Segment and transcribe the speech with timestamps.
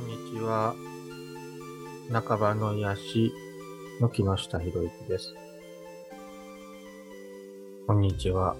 [0.00, 0.74] こんにちは。
[2.10, 3.32] 半ばの癒し
[4.00, 5.34] の木下博之です。
[7.86, 8.56] こんにちは。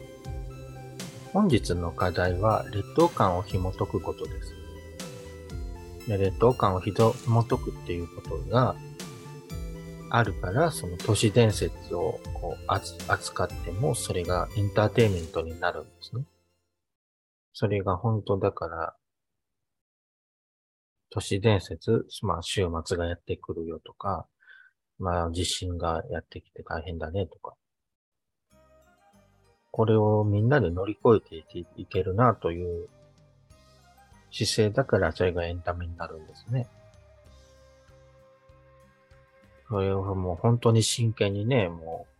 [1.32, 4.54] 本日の課題は、劣等感を紐解くことです。
[6.08, 8.76] で劣等感を紐解くっていうことが
[10.10, 16.22] あるから、その都市伝説をこう扱扱っても、それがエンターテイメントになるんですね。
[17.54, 18.94] それが本当だから、
[21.10, 24.26] 都市伝説、まあ週末がやってくるよとか、
[24.98, 27.54] まあ地震がやってきて大変だねとか。
[29.72, 32.88] これをみんなで乗り越えていけるなという
[34.32, 36.66] 姿勢だからそれがエンタメになるんですね。
[39.68, 42.06] それをもう本当に真剣にね、も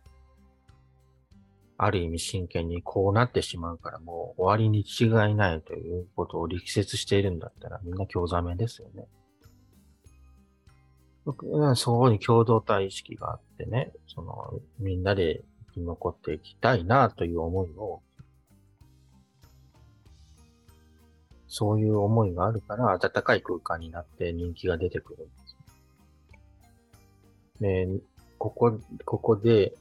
[1.83, 9.07] ある意味真剣にこうなってしまうからもう終わりに違いないということを力説しているんだったらみんな興ざめですよね。
[11.25, 18.03] 僕はそこに共同体意識があってね、そのみんなで生き残っていきたいなという思いを、
[21.47, 25.27] そういう思いがあるから暖かい空間になって人気が出てくるん
[27.59, 28.11] です。
[28.37, 29.73] ここ、ここで、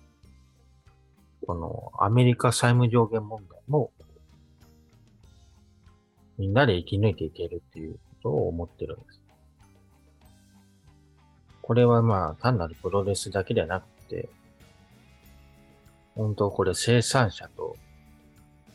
[1.46, 3.90] このアメリカ債務上限問題も、
[6.38, 9.20] みんなで生き抜いていけるっていうことを思ってるんです。
[11.62, 14.28] これはまあ単なるプロレスだけではなくて、
[16.14, 17.76] 本当これ生産者と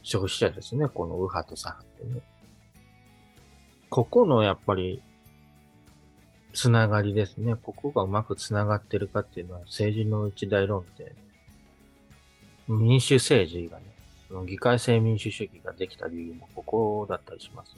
[0.02, 0.88] 消費者ですね。
[0.88, 2.22] この右派と左派ってね。
[3.90, 5.02] ここのやっぱり
[6.54, 7.56] つながりですね。
[7.56, 11.08] ここがうまくつながってるかっていうのは政治の一大論点
[12.68, 13.84] 民主政治がね、
[14.28, 17.76] その議会制民主主義ができた理由もここだったりします。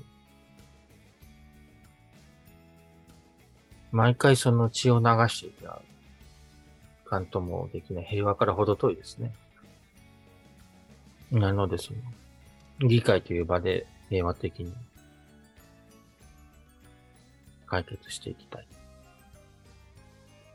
[3.92, 5.82] 毎回その血を流していた
[7.06, 9.34] 感ともできない平和から程遠いですね。
[11.32, 14.74] なのでその、議会という場で平和的に
[17.66, 18.68] 解決していきたい。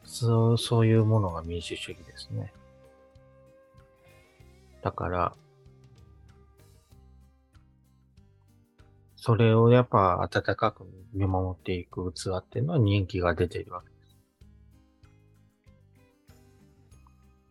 [0.04, 2.52] そう、そういうものが民主主義ですね。
[4.82, 5.32] だから、
[9.16, 10.84] それをやっぱ温かく
[11.14, 14.16] 見守っていく器っていうのは人気が出ているわけです。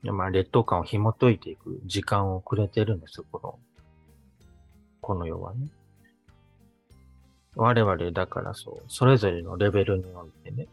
[0.03, 3.59] いやまあ劣等感を紐解いていく時間をくれてるんですよ、この、
[4.99, 5.69] この世はね。
[7.55, 10.67] 我々だからそう、それぞれのレベルにおいてね、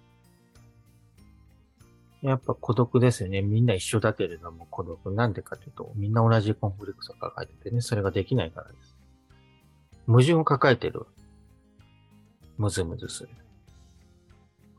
[2.22, 3.42] やっぱ孤独ですよね。
[3.42, 5.12] みんな一緒だけれども孤独。
[5.12, 8.96] なんでかというと、みんな同じコンフリクトを抱えててね、それができないからです。
[10.06, 11.06] 矛盾を抱えてる。
[12.56, 13.28] むずむずする。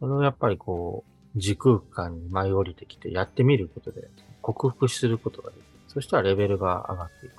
[0.02, 1.06] これをやっぱりこ
[1.36, 4.10] う、時空間に舞い降りてきてやってみることで、
[4.42, 5.64] 克服することができる。
[5.88, 7.36] そしたらレベルが上がっていく。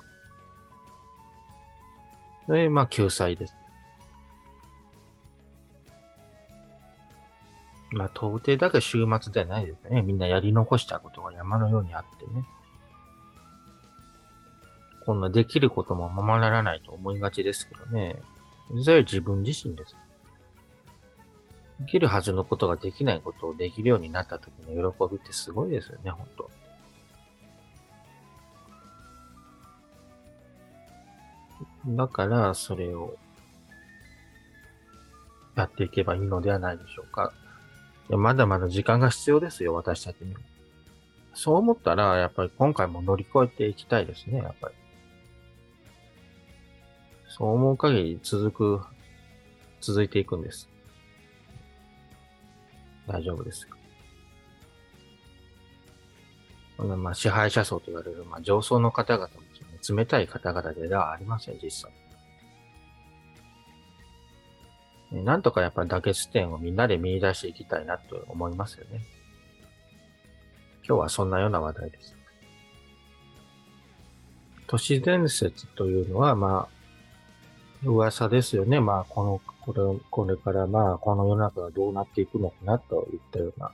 [2.47, 3.55] それまあ救済です。
[7.91, 10.01] まあ、到底だけ週末ではないですね。
[10.01, 12.45] みんなやり残したことが山のようにあってね。
[15.05, 18.15] こんなできることもままならないと思いがちですけどね。
[18.83, 19.95] それは自分自身です。
[21.81, 26.49] できるはずのことができないことをできるようになった時の喜びってすごいですよね、本当
[31.87, 33.17] だから、それを
[35.55, 37.33] やっていけばいいのではないでしょうか。
[38.09, 40.35] いやまだまだ時間が必要ですよ、私たちに。
[41.33, 44.75] そう思ったら、やっぱり今回も乗り越えていきたいですね、やっぱり。
[47.29, 48.81] そう思う限り続く、
[49.79, 50.69] 続いていくんです。
[53.07, 53.67] 大丈夫です。
[56.77, 59.47] このまあ支配者層と言われる、まあ、上層の方々もね、
[59.87, 62.00] 冷たい方々ではありません、実際。
[65.11, 69.01] なんとかやっぱり妥結点をみんなで見出していきたいなと思いますよね。
[70.87, 72.15] 今日はそんなような話題です。
[74.67, 76.69] 都市伝説というのは、ま
[77.83, 78.79] あ、噂ですよね。
[78.79, 83.71] まあ、この、これ、これからまあ、この世の中がどうなっていくのかなといったような。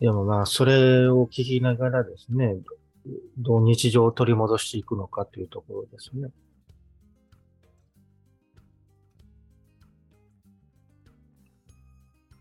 [0.00, 2.56] でもまあ、それを聞きながらですね、
[3.38, 6.30] どう日常を取り戻していくのかというところですね。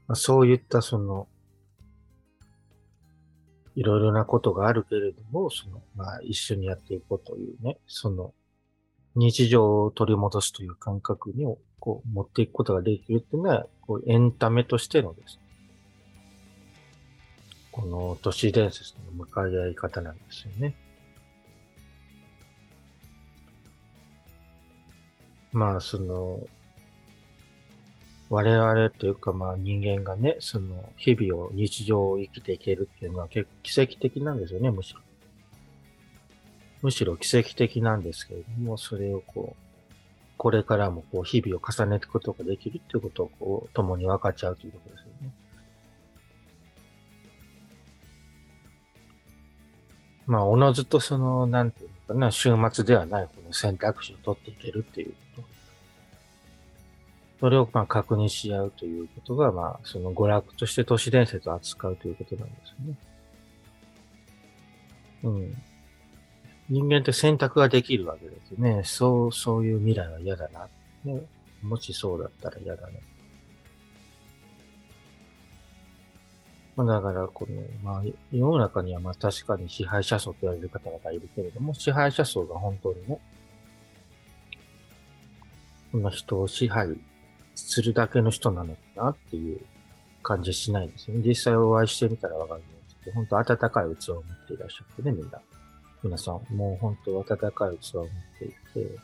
[0.09, 1.27] まあ、そういったその、
[3.75, 8.33] いろいろなことがあるけれども、その、まあ、一緒にやっていこうというね、その、
[9.15, 11.45] 日常を取り戻すという感覚に
[11.79, 15.43] こう、持っていくことができるっていうのは、こう、エンタメとしてのですね、
[17.71, 20.75] この都市伝説の向かい合い方なんですよね。
[25.51, 26.47] まあ、その、
[28.29, 35.01] 我々というか、まあ人間がね、その日々を、日常を生きていけるっていうのは結構奇跡的なんですよね、むしろ。
[36.81, 39.63] むしろ奇跡的なんですけれども、それをこう、
[40.37, 45.33] これからもこう日々を重ねていくことができるっていうことをこう、共に分かっちゃうということですよね。
[50.27, 55.13] まあ、おのずとその、なんていうのかな、週末ではないこの選択肢を取っていけるっていう。
[57.39, 62.95] それをまあ確認し合うということが、まあ、その娯楽として都市伝説を扱うということなんですね。
[65.23, 65.57] うん。
[66.69, 68.81] 人間って選択ができるわけですね。
[68.83, 70.67] そう、そういう未来は嫌だな。
[71.05, 71.21] ね、
[71.61, 73.01] もしそうだったら嫌だね。
[76.75, 83.19] まあ、だから、この、まあ、世の中にはまあ確かに支配者層と言われる方々がいるけれども、支配者層が本当にね、
[85.91, 86.97] こんな人を支配
[87.67, 89.61] するだけの人なのかなっていう
[90.23, 91.21] 感じしないですね。
[91.25, 95.39] 実際お会いしてみたらわかるんですけど、本当温かい器を持っていらっしゃってね、みんな。
[96.01, 98.09] 皆さん、もう本当温かい器を持っ
[98.39, 98.99] ていて、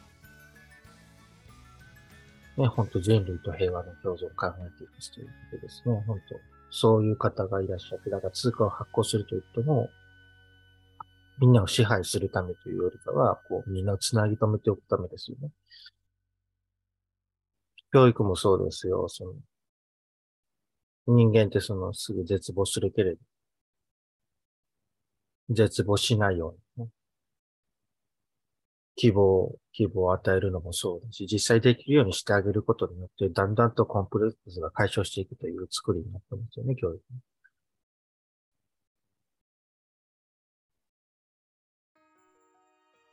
[2.58, 6.04] ね、本当人類と平和の共存を考えていくということですね。
[6.08, 6.36] 本当
[6.72, 9.90] そういう方がいらっしゃって、だから通貨を発行すると言っても、
[11.40, 15.52] みんなを支配するためというよりかは、こう、みんなをつなぎ止めておくためですよね。
[17.96, 19.08] 教育もそうですよ。
[19.08, 19.34] その
[21.08, 23.22] 人間ってそのすぐ絶望するけれど、
[25.50, 26.92] 絶望しないように、ね、
[28.98, 37.02] 希望、希望を与えるのもそうだし、実際できるようにしてあげることによって、だんだんとコンプレックスが解消していくという作りになってますよね、教育。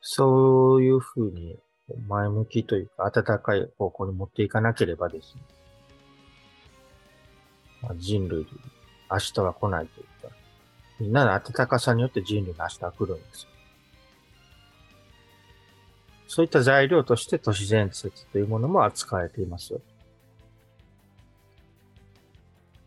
[0.01, 1.57] そういうふうに
[2.07, 5.41] 前向きというか、温かい方向に持っていかなければですね、
[7.81, 8.47] まあ、人類、
[9.11, 10.35] 明日は来ないというか、
[10.99, 13.49] みんなの温かさによって人類の明日は来るんですよ。
[16.27, 19.81] そういった材料として都市伝説というものも扱われていますよ。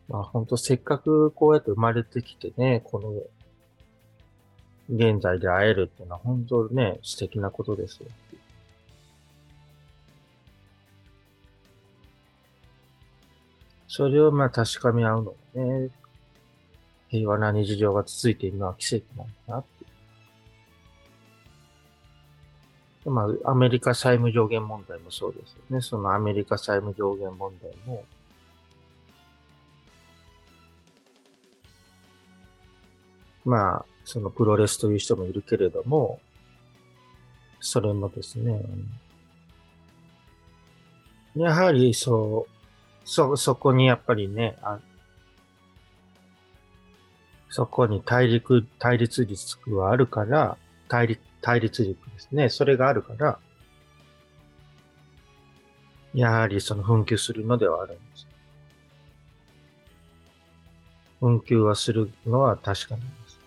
[0.08, 3.12] まあ本当せっかくこうやって生まれてきてね、この
[4.88, 8.08] 現在で会えるっていうのは本当ね、素敵なことですよ。
[13.96, 15.88] それをまあ確かめ合うのね、
[17.08, 19.64] 平和な日常が続いているのは奇跡なんだなっ
[23.04, 23.08] て。
[23.08, 25.81] まあ、アメリカ債務上限問題もそうですよね。
[25.81, 28.04] そのアメリカ債務上限問題も、
[33.46, 36.20] まあ、そのプロレスという人もいるけれども、
[37.60, 38.60] それもですね、
[41.34, 42.55] やはりそう、
[43.06, 44.78] そ、そこにやっぱりね、あ
[47.48, 50.58] そこに対立、対立リスクはあるから、
[50.88, 52.48] 対立、対立力ですね。
[52.50, 53.38] それがあるから、
[56.12, 58.26] やはりその紛糾するのではあるんです。
[61.22, 63.38] 紛糾はするのは確かなんです。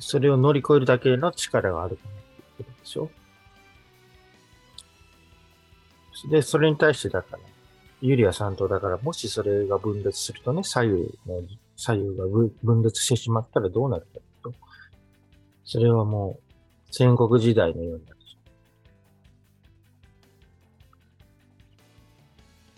[0.00, 3.10] それを乗り越えるだけの力があるかなってことでしょ。
[6.28, 7.42] で、それに対してだから、
[8.00, 11.42] ユリアさんと、だからもしそれが分裂するとね、左右の、
[11.76, 12.24] 左右が
[12.62, 14.54] 分裂してしまったらどうなるかと。
[15.64, 16.42] それはもう
[16.90, 18.20] 戦国時代のようになる。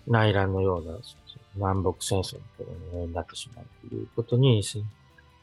[0.06, 0.98] 内乱のような
[1.54, 2.38] 南北戦争
[2.92, 4.62] のようになってしまうということに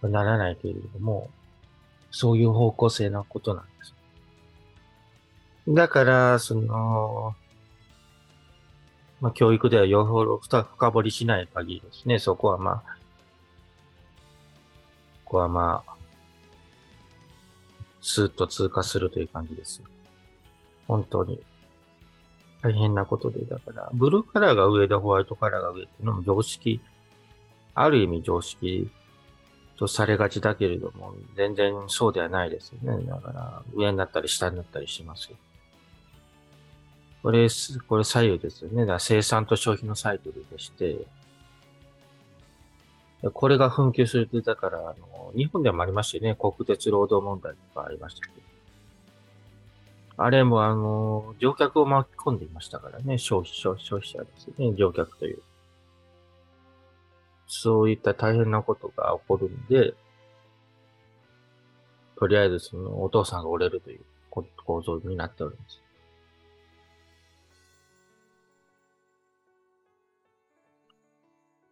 [0.01, 1.29] ならないけれども、
[2.11, 3.93] そういう方向性のことなんです。
[5.67, 7.35] だから、その、
[9.21, 12.97] まあ、教育ではよほど深掘りしない限りですね、そこはまあ、
[15.25, 15.95] ここはまあ、
[18.01, 19.81] スーッと通過するという感じです。
[20.87, 21.41] 本当に。
[22.61, 26.81] 大変なことで、だから、ブルーカラーが上でホワイトカラーが上っていうのも常識、
[27.73, 28.89] ある意味常識
[29.77, 33.05] とされがちだけれども、全然そうではないですよね。
[33.05, 35.37] だから、上になったり下になったりしますよ。
[37.21, 37.47] これ、
[37.87, 38.85] これ左右ですよね。
[38.85, 41.05] だ生産と消費のサイクルでして、
[43.33, 46.37] これが紛糾すると、だから、あの、日本でもありましたよね。
[46.39, 48.39] 国鉄労働問題とかありましたけど。
[50.21, 55.41] あれもあの、乗客を巻き込んでいましたからね、消費者、消費者ですね、乗客という。
[57.47, 59.93] そういった大変なことが起こるんで、
[62.17, 65.81] とりあえずそのお父さんが折れるという構造になっております。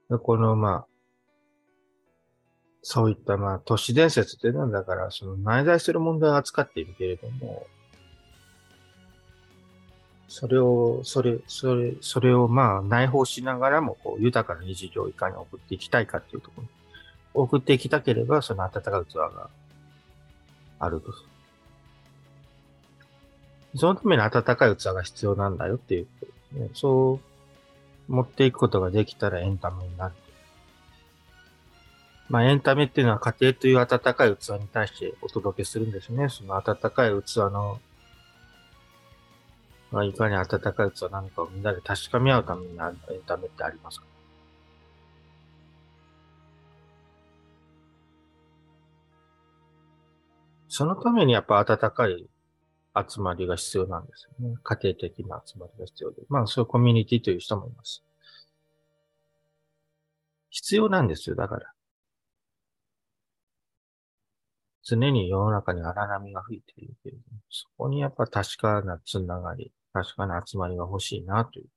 [0.09, 0.85] このまあ、
[2.81, 7.67] そういったまあ都市伝説っていうのはだからその内在する問題を扱っているけれども、
[10.27, 16.67] それを、それ、それ、それをまあ内包しながらも、こう、豊かな日常をいかに送っていきたいかっていうところ、
[17.33, 19.49] 送っていきたければ、その温かい器が
[20.79, 21.13] あると。
[23.75, 26.07] そのために温かい器が必要なんだよっていう
[26.59, 26.69] ね。
[26.73, 27.26] そう
[28.07, 30.15] 持っていくことができたらエンタメになる。
[32.29, 36.29] まあエンタメっていうのは家庭という温かい器に対してお届けするんですね。
[36.29, 37.79] その温かい器の
[39.89, 42.77] まあ、いかに暖かい器なのかをみんなで確かめ合うためにエン
[43.25, 44.05] タメってありますか？
[50.67, 52.27] そのためにやっぱ暖かい
[53.07, 54.55] 集まりが必要なんですよね。
[54.63, 56.21] 家庭的な集まりが必要で。
[56.29, 58.03] まあそういうコミュニティという人もいます。
[60.49, 61.71] 必要なんですよ、だから。
[64.83, 71.67] 常に世の中に荒波が吹いているけれども、そこにやっぱ確かなつながり、確かな集まりが欲しいなという。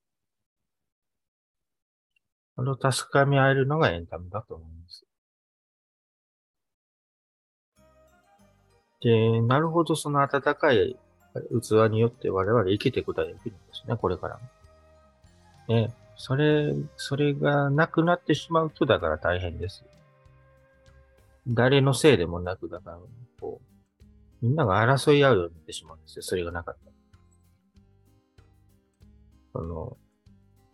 [2.54, 5.04] それを確かみ合えるのがエンタメだと思います。
[9.00, 10.96] で、なるほど、その温かい
[11.60, 15.74] 器によって我々生きていくことができるんですね、これからも。
[15.74, 19.84] ね、それ、それがなくなってしまうと、だから大変です。
[21.48, 22.98] 誰のせいでもなく、だから、
[23.40, 26.90] こう、みんなが争い合うようになってしまうんですよ、それがなかった
[29.52, 29.96] その、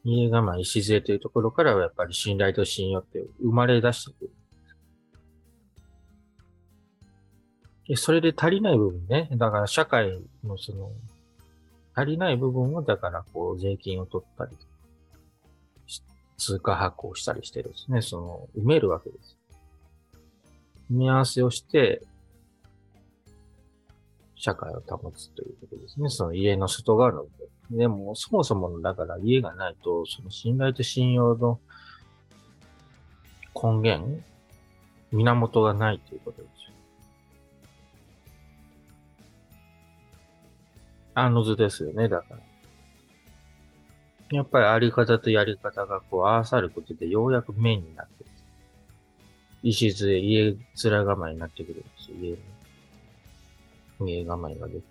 [0.04, 4.30] 家構え礎というところからはやっぱり信頼と信用って生まれ出してくる。
[7.94, 9.28] それで足りない部分ね。
[9.32, 10.90] だから社会のその、
[11.94, 14.56] 足りない部分をだからこう税金を取ったり、
[16.36, 19.38] 通貨発行したりしてですね、その、埋めるわけです。
[20.90, 22.02] 埋め合わせをして、
[24.34, 26.10] 社会を保つということですね。
[26.10, 27.30] その家の外側の部
[27.70, 27.78] 分。
[27.78, 31.60] でも、そもそもの、だから家がないと、その信頼と信用の
[33.54, 34.22] 根源、
[35.12, 36.65] 源がないということです
[41.18, 42.36] あの図ですよね、だから。
[44.36, 48.30] やっぱりあり方とやり方がこう合わさることでようやく面になってる。
[49.62, 52.32] 礎、家面構えになってくるんですよ、家
[53.98, 54.06] の。
[54.06, 54.86] 家構えができて。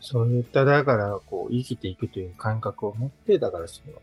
[0.00, 4.02] そういった、だから、こう、生きていくという感覚を持って、だからその、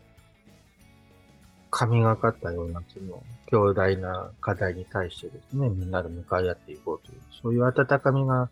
[1.78, 8.50] 神がかったような、その、強大な課題に対してですね、みんなで向かい合っていこうという、そういう温かみが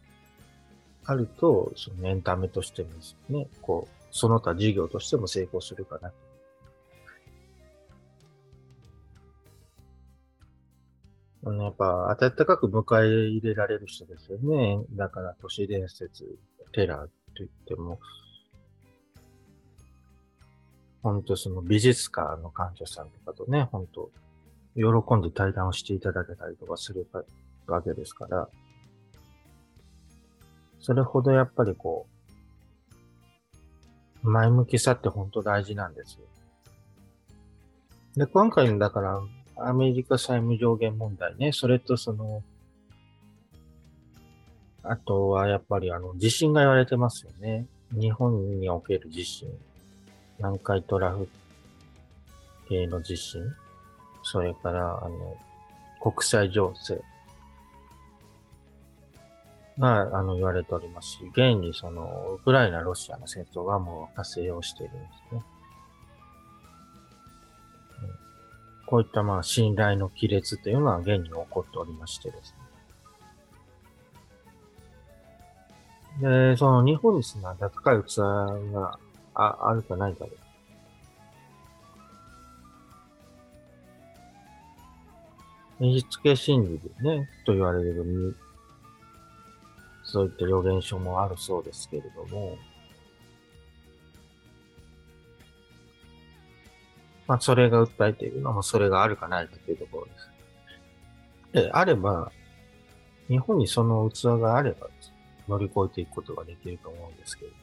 [1.05, 6.11] あると、そのエンタメとしてもですね、こう、その他事業としても成功するかな。
[11.63, 14.83] やっぱ、温かく迎え入れられる人ですよね。
[14.91, 16.37] だから、都市伝説、
[16.73, 18.01] テラー、と言っても、
[21.03, 24.10] 本当その美術館の患者さんとかとね、本当
[24.75, 27.05] 喜んで対談をしていただけたりとかする
[27.67, 28.48] わけですから、
[30.79, 32.07] それほどやっぱりこ
[34.24, 36.22] う、前向きさって本当大事なんですよ。
[38.15, 39.22] で、今回のだから、
[39.57, 42.41] アメリカ債務上限問題ね、それとその、
[44.83, 47.65] あとはやっぱりあの地震が言われてますよね。
[47.91, 49.50] 日本における地震。
[50.43, 51.29] 南海トラフ
[52.67, 53.41] 系の地震？
[54.23, 55.38] それから、あの、
[56.01, 57.00] 国際情勢
[59.79, 65.41] が、あの、言われておりますし、現にその、ウクライナ、ロシアの戦争がもう発生をしているんですね。
[68.85, 72.53] こういったまあ信頼の亀裂というのは現に起こっておりましてです
[76.21, 76.51] ね。
[76.51, 78.17] で、その日本にすな高い器
[78.73, 79.00] が
[79.35, 80.31] ああるかないかで。
[85.79, 88.37] 演出系心理でね、と言われる、
[90.03, 92.57] そういった予言書もあるそうですけれども、
[97.27, 101.65] まあ、それが訴えているのも、それがあるかないかというところです。
[101.65, 102.31] であれば、
[103.27, 104.87] 日本にその器があれば
[105.47, 107.62] 乗り越えていくことができると思うんですけれど、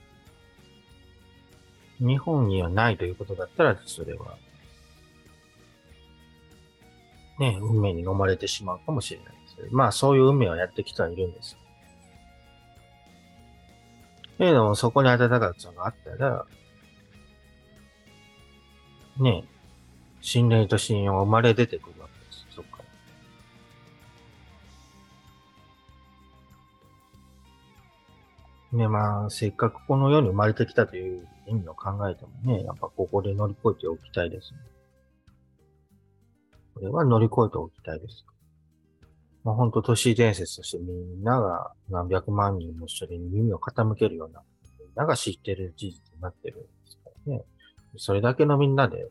[2.00, 4.36] 日本にはないということだったら、それは、
[7.38, 11.56] ね、運命に飲まれてしまうかもしれないですまあ、そういう運命はやってきてはいるんです。
[14.38, 16.46] けれども、そこに温かさがあったら、
[19.18, 19.44] ね、
[20.22, 22.46] 信頼と信用が生まれ出てくるわけです。
[22.56, 22.82] そっか
[28.72, 34.52] ね、まあ、せっかくこの世に生まれてきたという意味を考えてもね、やっぱここで乗り越えておきたいです。
[36.74, 38.24] これは乗り越えておきたいです。
[39.42, 44.42] まあ、本当都市伝説としてみんなが何百万人も一緒に耳を傾けるような、
[44.78, 47.44] みんなが知ってる事実になってるんですからね。
[47.96, 49.10] それだけのみんなで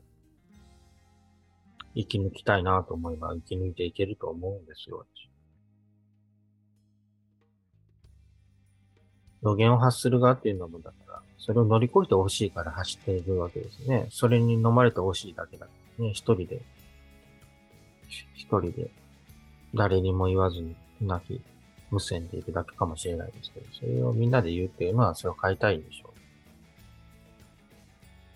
[1.96, 5.05] 生き抜きたいなと思えば生き抜いていけると思うんですよ、
[9.41, 14.08] 予言を発する側っていうのもだから、それを乗り越えてほしいから走っているわけですね。
[14.12, 15.67] それに飲まれてほしいだけだ。
[15.98, 16.62] ね、一人で、
[18.36, 18.91] 一人で
[19.74, 21.41] 誰にも言わずに、なき
[21.91, 26.13] 無線でいるだけかもしれないですけど、それをみんなで言うっていうのは、それを変えたいんでしょ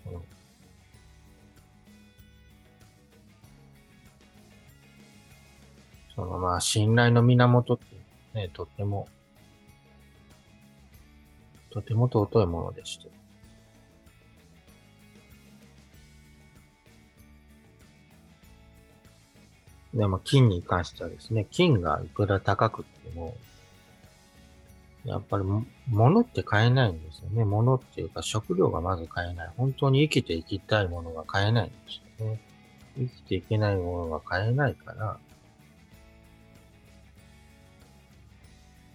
[0.06, 0.14] う。
[0.14, 0.20] うん、
[6.14, 7.84] そのまあ、信頼の源って
[8.34, 9.08] ね、とっても、
[11.74, 13.10] とても尊いものでして。
[19.92, 23.34] でも金に関してはですね、金がいくら高くても、
[25.04, 25.44] やっぱり
[25.88, 27.44] 物って買えないんですよね。
[27.44, 29.50] 物っていうか食料がまず買えない。
[29.56, 31.74] 本当に生きていきたいものが買えないんで
[32.18, 32.40] すよね。
[32.96, 35.18] 生きていけないものが買えないから、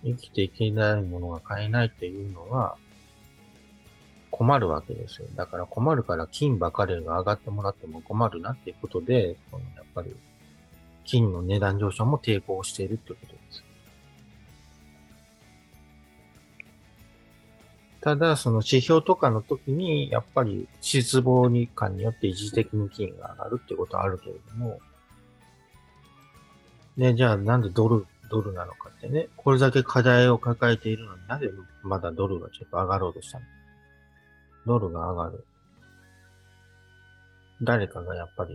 [0.03, 2.77] 生きていけないものが買えないっていうのは
[4.31, 5.27] 困るわけですよ。
[5.35, 9.35] だから困るから金ばかりが上がってもらっても困るなっていうことで、
[9.75, 10.15] やっぱり
[11.03, 13.63] 金の値段上昇も抵抗しているということです。
[18.01, 24.79] ただ、その指標とかの時に、やっぱり失望に感によって一時的に金が上がるってことはあるけれども、
[26.95, 31.49] ね、じゃあなんでドル、ドルなのかってね、これだけ課題を抱えているのになぜ
[31.83, 33.45] まだドルがちょっと上がろうとしたの？
[34.65, 35.45] ドルが上がる。
[37.61, 38.51] 誰かがやっぱり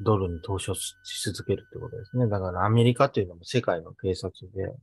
[0.00, 2.28] ドルに投資をし続けるってことですね。
[2.28, 4.74] だからアメリカっていうのも世界の警察で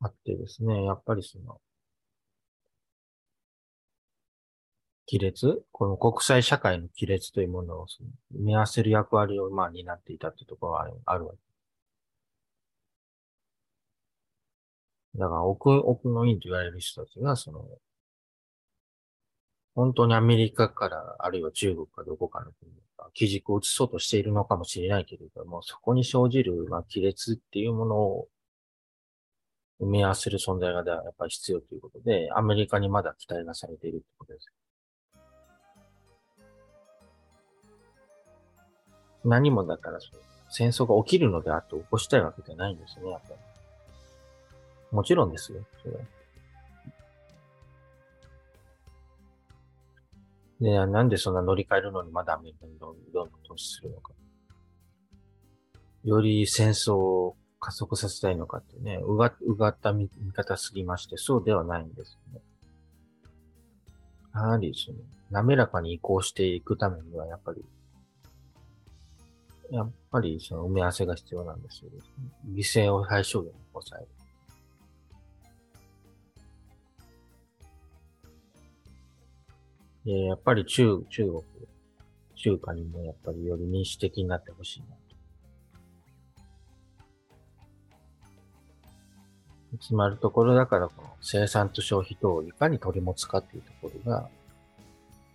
[0.00, 1.60] あってですね、やっぱりその、
[5.10, 5.62] 亀裂？
[5.72, 7.86] この国際社会の亀裂というものを
[8.30, 11.38] 見合わせる役割をまあ担っていたっていうところがあるあるわけ。
[15.16, 17.64] だから奥、奥の院と言われる人たちが、その、
[19.74, 28.28] 本当にアメリカから、あるいは中国かどこかの国か、基軸を移そうとしているのかもしれないけれども、そこに生じる、まあ、亀裂っていうものを
[29.80, 34.52] 埋め合わせる存在がやっぱり必要ということで、アメリカにまだ期待がされているってことです。
[39.24, 39.98] 何もだから
[40.50, 43.51] 戦争が起きるのであって起こしたいわけじゃないんですね、やっぱり。
[44.92, 45.94] もちろんですよ、それ。
[50.60, 54.12] で、なんでそんな乗り換えるのにまだアメリカにどんどん投資するのか。
[56.04, 62.40] より戦争を加速させたいのかってね、うが、うがった見方すぎまして、そうではないんですね。
[64.34, 64.98] やはり、その、
[65.30, 67.64] 滑らかに移行していくためには、やっぱり、
[69.70, 71.98] やっぱり、その埋め合わせが必要なんですよ、ね。
[72.50, 74.21] 犠牲を最小限に抑える。
[80.04, 81.42] やっぱり中、中国、
[82.34, 85.02] 中華にもやっぱりより民主的になってほしいなと。
[89.80, 94.28] つまるところだから、この生産と消費とをいかに取り持つかっていうところが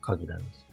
[0.02, 0.68] 鍵なんです。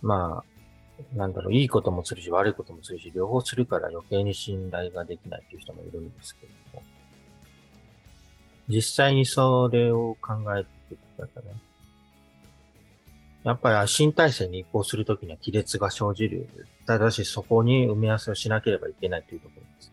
[0.00, 0.51] まあ、
[1.14, 6.82] なんだろう、いいこともするし、悪いこともするし、両方するから余計に信頼ができないという人もいるんですけども。
[8.68, 11.54] 実際にそれを考えていくだ、ね、
[13.44, 16.48] やっぱり新体制に移行するときには亀裂が生じる。
[16.86, 19.92] ただしそこに埋め合わせをしなければいけないというところです。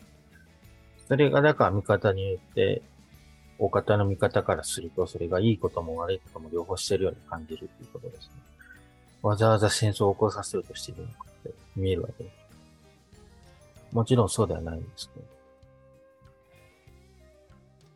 [1.08, 2.82] それがだから見方によって、
[3.58, 8.49] 大方の見方からすると、それがいいことも悪いことも両方してるように感じるということですね。
[9.22, 12.36] わざわざ戦争を起こさせようとしているのかって見えるわけです。
[13.92, 15.26] もちろんそうではないんですけど。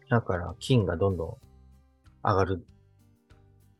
[0.09, 1.37] だから金がどんどん
[2.23, 2.65] 上がる。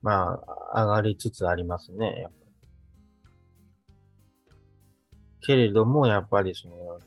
[0.01, 0.39] ま
[0.73, 2.21] あ、上がりつつありますね。
[2.21, 2.43] やっぱり
[5.45, 6.99] けれども、やっぱりその、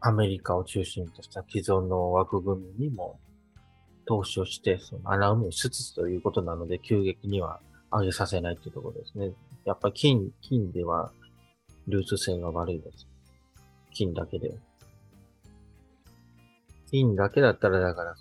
[0.00, 3.18] アメリカを中心とした既存の枠組みにも
[4.06, 9.32] 投資をして、その穴埋めしつつということなので、急激には上げさせないというところですね。
[9.64, 11.12] やっぱり金、金では
[11.88, 13.06] 流通性が悪いです。
[13.92, 14.54] 金だけでは。
[16.90, 18.14] 金だけだったら、だから、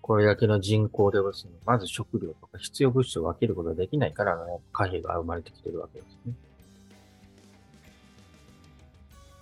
[0.00, 4.36] これだけの人口では、その、まず食料とか必要物資を分けることができないから、
[4.72, 6.34] 貨幣が生まれてきてるわけですね。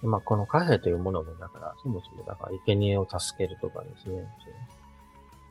[0.02, 4.26] まあ、この貨幣というものも、だから、そもそもだから、生贄を助けるとかですね。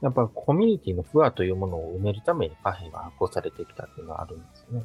[0.01, 4.83] やっぱコミュニティの不和というものを埋めるために貨幣が発行されてきたっていうのはあるんですね。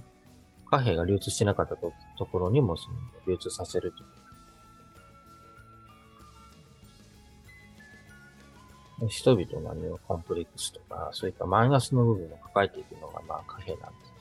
[0.69, 2.97] 貨幣が流通してなかったとところにもその
[3.29, 4.25] 流通させるという。
[9.09, 14.14] 人々のコンプレックスとか、そういったマイナスの部分を抱えていくのがまあ貨幣なんです。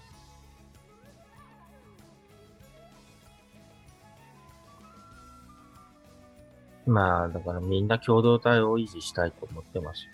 [6.86, 10.06] まあ、だからみんな共同体を維持したいと思ってます。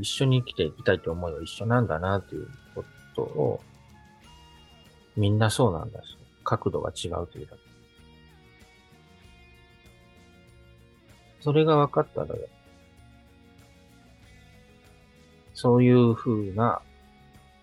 [0.00, 3.60] 一緒に生きていきたいと思いは一緒なんだなということを、
[5.16, 7.62] みんなそうなんだし、角度が違うというだけ。
[11.40, 12.34] それが分かったら、
[15.54, 16.80] そういう風な、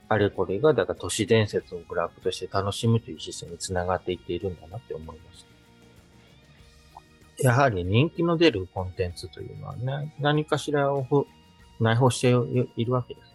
[0.07, 5.50] あれこれが、だから都市伝説をグラフとして楽しむという姿勢につながっていっているんだなって思いました。
[7.39, 11.05] やはり人気の出るコンテンツというのはね、何かしらを
[11.79, 12.29] 内包して
[12.75, 13.31] いるわけです。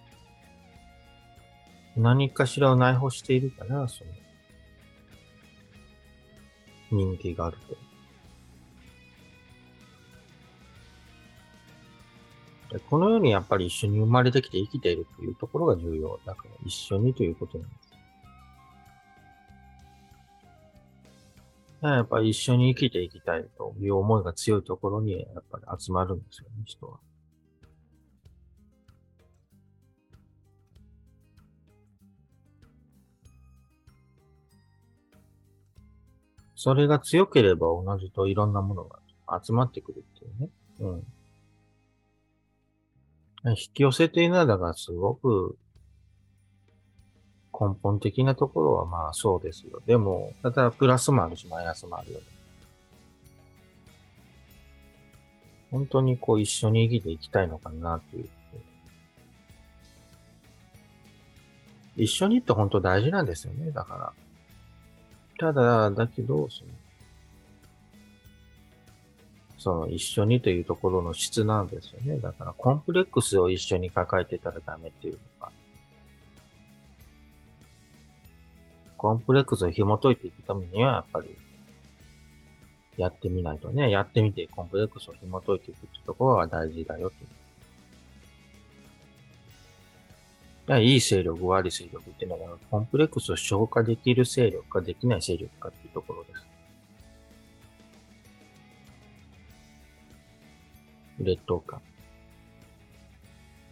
[1.97, 4.11] 何かしらを内包しているから、その、
[6.93, 7.77] 人気があると。
[12.91, 16.21] このようにやっぱり一緒に生まれてきて生きているというところが重要。
[16.27, 17.86] だから一緒にということなんです。
[21.95, 26.99] やっぱり一緒に生きていきたいという思いが強いところにやっぱり集まるんですよね、人は。
[36.55, 38.99] それが強ければ同じといろんなものが
[39.41, 40.49] 集まってくるっていうね。
[43.45, 43.51] うん。
[43.51, 45.57] 引き寄せているのは、だからすごく
[47.59, 49.81] 根本的なところはまあそうですよ。
[49.87, 52.25] でも、ただプラスもあるし、マイナスもあるよね。
[55.71, 58.29] 本当にこう一緒に生きていきたいのかなっていう。
[61.97, 64.13] 一緒にって本当大事なんですよね、だから。
[65.39, 66.71] ただ、だけど、その、
[69.59, 72.19] その一緒にというところの質なんですよね。
[72.19, 75.56] だからコンプレックスを一緒に抱えてたらダメっていうのが。
[78.97, 81.37] コンプレックスを紐解いていくためには、やっぱり、
[82.97, 87.17] やってみないとね、やってみてコンプレックスを紐解いていくってところが大事だよと。
[90.81, 96.47] いい勢力、悪い勢力っていうのは、コンプレックスを消化できる勢力かできない勢力かっていうところです。
[101.21, 101.81] 劣等感。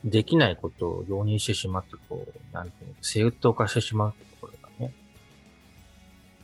[0.04, 4.53] できないことを容認してしまって、こう、なんていうの、正当化してしまうってところ。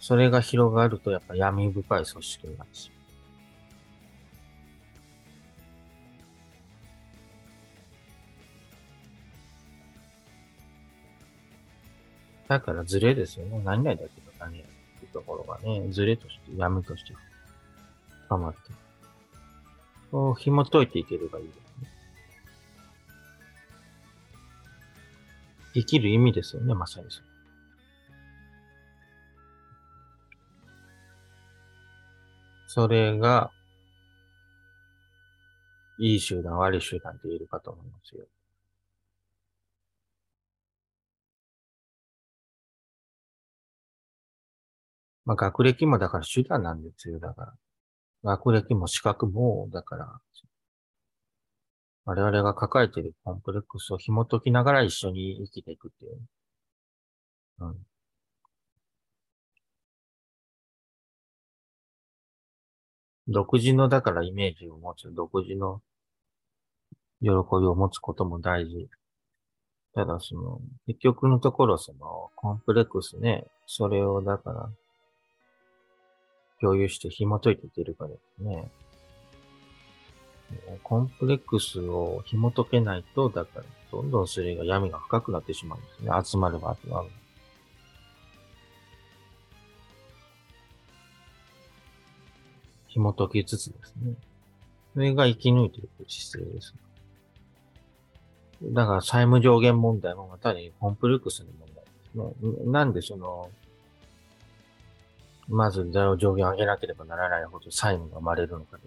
[0.01, 3.01] それが広がるとやっぱ闇深い組織になってしまう。
[12.49, 13.63] だからズレですよね。
[13.65, 17.15] 何々だけど何々っていうところがね、ズレとして、闇として
[18.25, 18.59] 深まって。
[20.11, 21.63] こう紐解いていければいいですね。
[25.75, 27.30] 生きる意味ですよね、まさにそれ。
[32.73, 33.51] それが、
[35.99, 38.25] いい集団、悪い集団って言えるかと思いますよ。
[45.25, 47.19] まあ、学歴もだから手段なんですよ。
[47.19, 47.55] だから。
[48.23, 50.21] 学歴も資格も、だから、
[52.05, 56.21] 我々が抱えているコンプレックスを紐解きながら一緒に生きていくっていう。
[57.59, 57.87] うん。
[63.31, 65.81] 独自の、だからイメージを持つ、独自の
[67.23, 68.89] 喜びを持つことも大事。
[69.95, 74.71] ただその、結局のところその、コンプレックスね、それをだから、
[76.61, 78.69] 共有して紐解いていけるかですね。
[80.83, 86.11] コンプレックスを紐解けないと、だから、どんどんそれが闇が深くなってしまうんですね。
[86.25, 87.09] 集まれば集まる。
[92.91, 94.15] 紐解きつつですね。
[94.95, 96.75] それが生き抜いていく姿勢です。
[98.63, 102.73] だから債務上限問題もまたにコンプレックスの問題ですね。
[102.73, 103.49] なんでその、
[105.49, 108.83] まず上限を上げなければならないほど債務が生まれるのかで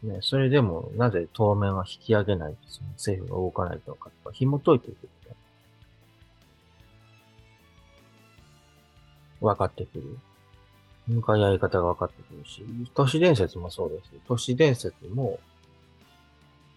[0.00, 0.18] すね。
[0.22, 2.86] それでもなぜ当面は引き上げないですね。
[2.92, 5.08] 政府が動かないのかとか紐解いていくと、
[9.40, 10.18] 分かってくる。
[11.12, 14.10] 向かい合い方が分かってくるし、都市伝説もそうです。
[14.26, 15.38] 都市伝説も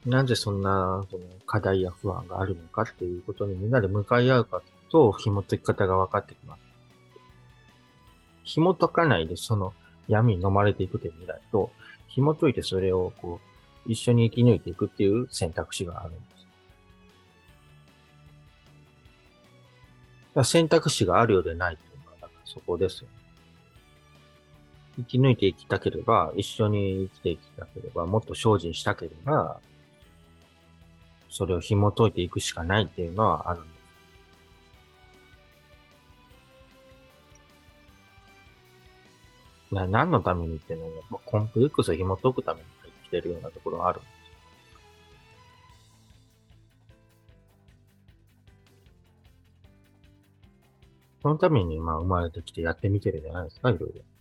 [0.06, 6.60] なぜそんなその課題や不安があるのかっていうことにみんなで向かい合うかと紐解き方が分かってきます。
[8.44, 9.74] 紐解かないでその
[10.08, 11.72] 闇に飲まれていくという未来と、
[12.08, 13.40] 紐解いてそれをこ
[13.88, 16.48] う、一緒に生き抜いていくっていう選択肢があるんです。
[20.36, 23.15] だ選択肢があるようでないっていうのは、だからそこですよね。
[24.98, 29.60] 生き抜いていきたければ、一緒に生きていきたければ、もっと精進したければ、
[31.30, 33.70] それを紐解いていくしかないっていうのはあるんで
[39.70, 39.76] す。
[39.76, 44.16] な何のためにっていうのは、コンプレックスを紐解くために入ってきてるようなところがあるんです。
[51.22, 54.15] そのために、まあ、生まれてきてやってみてるじゃないですか、いろいろ。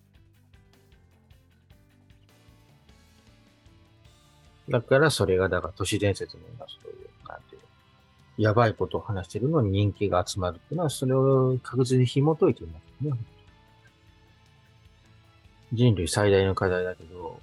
[4.69, 13.13] だからそれが、だから都市伝説のような、そういう、なんていう、やばいことを話してるのに人気が集まるっていうのは、それを確実に紐解いていますね。
[15.73, 17.41] 人類最大の課題だけど、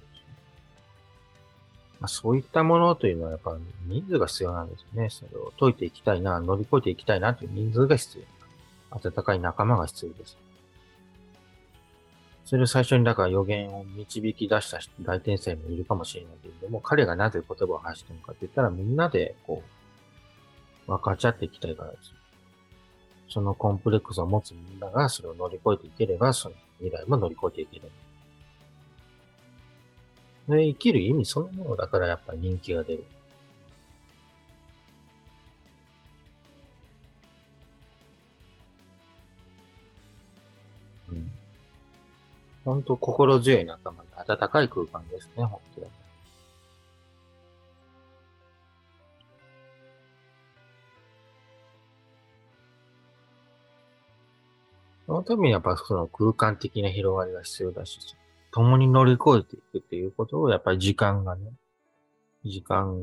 [2.00, 3.56] まあ、そういったものというのはやっぱ
[3.86, 5.10] 人数が必要なんですよね。
[5.10, 8.24] それを解いていきたいな、乗り越えていきたいなという人数が必要。
[8.90, 10.36] 温かい仲間が必要です。
[12.44, 19.62] それを最初にだから予言を導き出した大天才もいるかもしれないけれども、彼がなぜ言葉を発したのかって言ったらみんなでこ
[20.86, 22.12] う、分かち合っていきたいからです。
[23.28, 27.90] そのコンプレックスを持つみんながそれを乗り越えていければ、その未来も乗り越えていける。
[30.48, 33.04] で生きる意味そのものだからやっぱり人気が出る。
[42.64, 45.86] 本当心強い仲間で温かい空間ですね、本当に。
[55.06, 57.98] そのためにやっぱその空間的な広がりが必要だし、
[58.52, 61.52] 共に乗り越えていくっていうことをやっぱり時間がね、
[62.44, 62.98] 時間、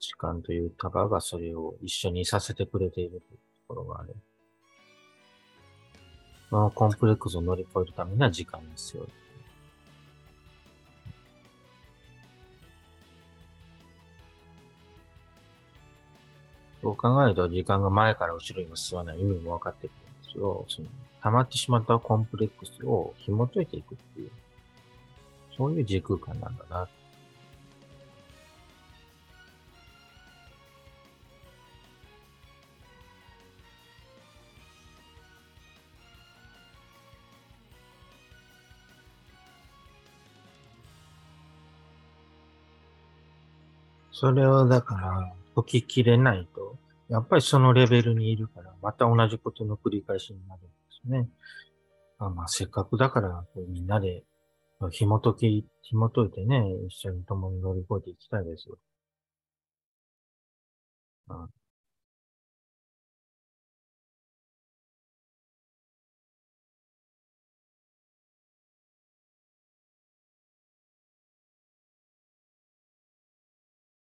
[0.00, 4.14] 時間という束がそれを一緒にさせてくれているというところがある。
[6.52, 9.08] そのコンプレックスを乗り越えるためには時間が必要。
[16.82, 20.66] そう考えると時間が前から後ろにも進まない意味も分かってくるんですよ。
[20.68, 20.88] その
[21.22, 24.30] 溜まってしまったコンプレックスを紐解いていくっていう、
[25.56, 26.86] そういう時空間なんだな
[44.22, 50.70] それをだから、解ききれないと、やっぱりそのレベルにいるから、また同じことの繰り返しになるんで
[51.04, 51.28] すね。
[52.18, 54.22] あまあ、せっかくだから、みんなで
[54.92, 58.78] 紐解き、紐解いてね、一緒に共に乗り越えていきたいですよ。
[61.30, 61.61] うん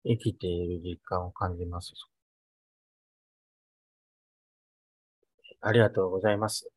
[0.09, 1.92] 生きている実感を感じます。
[5.61, 6.68] ありがとうございます。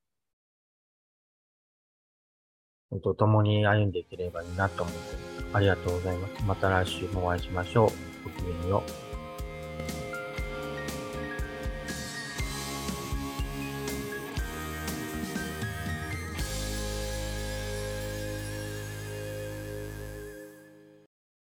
[2.89, 4.99] 本当、共に歩んでいければいいなと思って
[5.53, 6.45] ありがとうございます。
[6.45, 7.89] また来週もお会いしましょう。
[8.25, 9.10] ごきげんよう。